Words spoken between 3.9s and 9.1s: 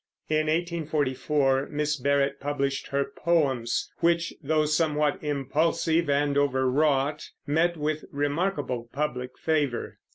which, though somewhat impulsive and overwrought, met with remarkable